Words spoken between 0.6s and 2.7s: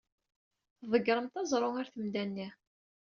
Tḍeggremt aẓru ɣer temda-nni.